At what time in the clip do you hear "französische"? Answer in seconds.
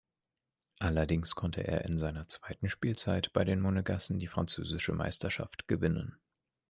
4.25-4.93